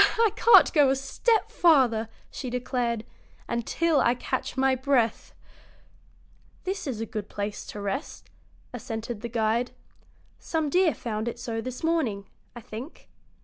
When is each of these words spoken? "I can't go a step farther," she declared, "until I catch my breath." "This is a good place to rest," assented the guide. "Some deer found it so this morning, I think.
"I 0.17 0.31
can't 0.35 0.73
go 0.73 0.89
a 0.89 0.95
step 0.95 1.51
farther," 1.51 2.09
she 2.31 2.49
declared, 2.49 3.05
"until 3.47 3.99
I 3.99 4.15
catch 4.15 4.57
my 4.57 4.73
breath." 4.73 5.31
"This 6.63 6.87
is 6.87 7.01
a 7.01 7.05
good 7.05 7.29
place 7.29 7.67
to 7.67 7.79
rest," 7.79 8.31
assented 8.73 9.21
the 9.21 9.29
guide. 9.29 9.69
"Some 10.39 10.71
deer 10.71 10.95
found 10.95 11.27
it 11.27 11.37
so 11.37 11.61
this 11.61 11.83
morning, 11.83 12.25
I 12.55 12.61
think. 12.61 13.09